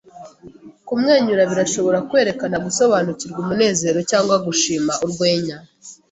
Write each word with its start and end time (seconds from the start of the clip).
Kumwenyura 0.87 1.43
birashobora 1.51 2.03
kwerekana 2.09 2.57
gusobanukirwa, 2.65 3.37
umunezero, 3.43 3.99
cyangwa 4.11 4.35
gushima 4.47 4.91
urwenya. 5.05 5.57